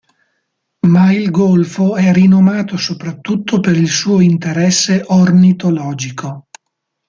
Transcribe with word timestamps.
Ma 0.87 1.11
il 1.11 1.29
golfo 1.29 1.95
è 1.95 2.11
rinomato 2.11 2.75
soprattutto 2.75 3.59
per 3.59 3.75
il 3.75 3.87
suo 3.87 4.19
interesse 4.19 5.03
ornitologico. 5.05 6.47